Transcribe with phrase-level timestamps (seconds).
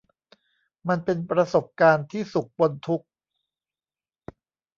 [0.87, 3.07] มันเป็นประสบการณ์ที่สุขปนทุกข์